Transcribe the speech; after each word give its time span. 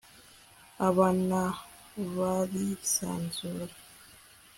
abanabarisanzura 0.87 3.75